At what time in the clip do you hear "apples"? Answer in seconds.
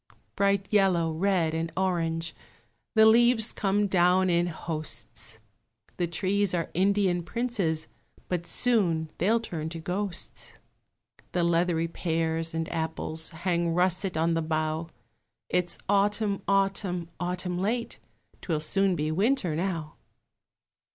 12.73-13.29